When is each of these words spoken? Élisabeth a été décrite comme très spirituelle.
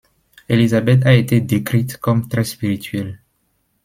Élisabeth 0.49 1.05
a 1.05 1.13
été 1.13 1.41
décrite 1.41 1.97
comme 1.97 2.27
très 2.27 2.43
spirituelle. 2.43 3.19